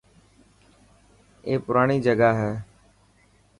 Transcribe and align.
اي 1.45 1.53
پراڻي 1.65 1.97
جگاهي. 2.07 2.51